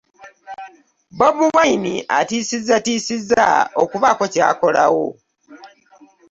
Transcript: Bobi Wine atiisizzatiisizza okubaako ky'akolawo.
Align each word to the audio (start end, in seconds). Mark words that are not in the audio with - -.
Bobi 1.17 1.45
Wine 1.55 1.93
atiisizzatiisizza 2.19 3.45
okubaako 3.81 4.23
ky'akolawo. 4.33 5.07